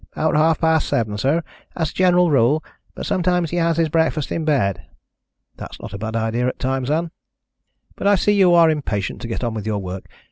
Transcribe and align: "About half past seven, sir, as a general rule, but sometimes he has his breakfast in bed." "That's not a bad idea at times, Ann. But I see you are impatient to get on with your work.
"About 0.13 0.35
half 0.35 0.59
past 0.61 0.87
seven, 0.87 1.15
sir, 1.15 1.43
as 1.75 1.91
a 1.91 1.93
general 1.93 2.31
rule, 2.31 2.63
but 2.95 3.05
sometimes 3.05 3.51
he 3.51 3.57
has 3.57 3.77
his 3.77 3.87
breakfast 3.87 4.31
in 4.31 4.43
bed." 4.45 4.83
"That's 5.57 5.79
not 5.79 5.93
a 5.93 5.99
bad 5.99 6.15
idea 6.15 6.47
at 6.47 6.57
times, 6.57 6.89
Ann. 6.89 7.11
But 7.95 8.07
I 8.07 8.15
see 8.15 8.33
you 8.33 8.55
are 8.55 8.71
impatient 8.71 9.21
to 9.21 9.27
get 9.27 9.43
on 9.43 9.53
with 9.53 9.67
your 9.67 9.77
work. 9.77 10.07